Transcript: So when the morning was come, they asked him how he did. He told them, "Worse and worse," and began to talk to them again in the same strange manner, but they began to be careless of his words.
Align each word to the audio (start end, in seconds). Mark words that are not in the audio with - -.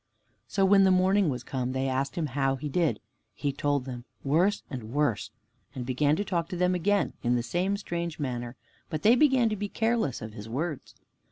So 0.47 0.65
when 0.65 0.83
the 0.83 0.89
morning 0.89 1.29
was 1.29 1.43
come, 1.43 1.73
they 1.73 1.87
asked 1.87 2.15
him 2.15 2.25
how 2.33 2.55
he 2.55 2.69
did. 2.69 2.99
He 3.35 3.53
told 3.53 3.85
them, 3.85 4.03
"Worse 4.23 4.63
and 4.67 4.91
worse," 4.91 5.29
and 5.75 5.85
began 5.85 6.15
to 6.15 6.25
talk 6.25 6.49
to 6.49 6.55
them 6.57 6.73
again 6.73 7.13
in 7.21 7.35
the 7.35 7.43
same 7.43 7.77
strange 7.77 8.17
manner, 8.17 8.55
but 8.89 9.03
they 9.03 9.15
began 9.15 9.47
to 9.49 9.55
be 9.55 9.69
careless 9.69 10.19
of 10.19 10.33
his 10.33 10.49
words. 10.49 10.95